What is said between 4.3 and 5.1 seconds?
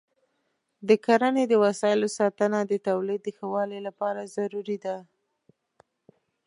ضروري ده.